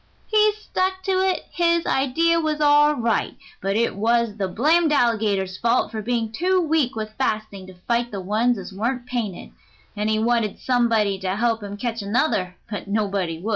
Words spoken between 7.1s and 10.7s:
fasting to fight the ones as weren't painted, and he wanted